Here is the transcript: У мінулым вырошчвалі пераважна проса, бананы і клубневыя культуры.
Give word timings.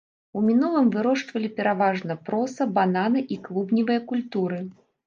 У 0.39 0.41
мінулым 0.45 0.87
вырошчвалі 0.95 1.51
пераважна 1.59 2.17
проса, 2.31 2.71
бананы 2.79 3.25
і 3.37 3.43
клубневыя 3.47 4.07
культуры. 4.13 4.59